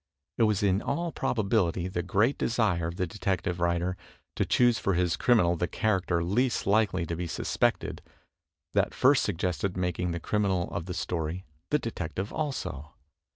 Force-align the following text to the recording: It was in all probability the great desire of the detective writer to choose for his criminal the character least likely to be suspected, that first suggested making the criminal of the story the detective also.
It 0.39 0.43
was 0.49 0.63
in 0.63 0.81
all 0.81 1.11
probability 1.11 1.87
the 1.87 2.01
great 2.01 2.35
desire 2.39 2.87
of 2.87 2.95
the 2.95 3.05
detective 3.05 3.59
writer 3.59 3.95
to 4.35 4.45
choose 4.47 4.79
for 4.79 4.95
his 4.95 5.15
criminal 5.15 5.55
the 5.55 5.67
character 5.67 6.23
least 6.23 6.65
likely 6.65 7.05
to 7.05 7.15
be 7.15 7.27
suspected, 7.27 8.01
that 8.73 8.95
first 8.95 9.21
suggested 9.21 9.77
making 9.77 10.09
the 10.09 10.19
criminal 10.19 10.71
of 10.71 10.85
the 10.87 10.95
story 10.95 11.45
the 11.69 11.77
detective 11.77 12.33
also. 12.33 12.95